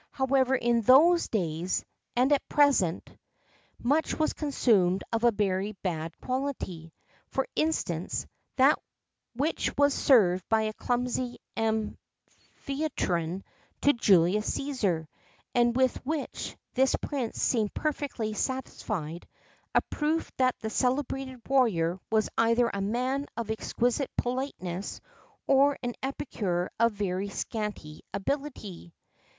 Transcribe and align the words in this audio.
[XII 0.13 0.17
38] 0.17 0.17
However 0.29 0.55
in 0.55 0.81
those 0.81 1.27
days, 1.27 1.85
as 2.17 2.31
at 2.31 2.49
present, 2.49 3.07
much 3.77 4.17
was 4.17 4.33
consumed 4.33 5.03
of 5.13 5.23
a 5.23 5.29
very 5.31 5.73
bad 5.83 6.17
quality: 6.17 6.91
for 7.27 7.45
instance, 7.55 8.25
that 8.55 8.79
which 9.35 9.71
was 9.77 9.93
served 9.93 10.43
by 10.49 10.63
a 10.63 10.73
clumsy 10.73 11.37
Amphytrion 11.55 13.43
to 13.81 13.93
Julius 13.93 14.57
Cæsar, 14.57 15.05
and 15.53 15.75
with 15.75 16.03
which 16.03 16.57
this 16.73 16.95
prince 16.95 17.39
seemed 17.39 17.71
perfectly 17.75 18.33
satisfied 18.33 19.27
a 19.75 19.81
proof 19.83 20.31
that 20.37 20.55
the 20.61 20.71
celebrated 20.71 21.47
warrior 21.47 21.99
was 22.11 22.27
either 22.39 22.71
a 22.73 22.81
man 22.81 23.27
of 23.37 23.51
exquisite 23.51 24.09
politeness 24.17 24.99
or 25.45 25.77
an 25.83 25.93
epicure 26.01 26.71
of 26.79 26.91
very 26.93 27.29
scanty 27.29 28.01
ability. 28.15 28.95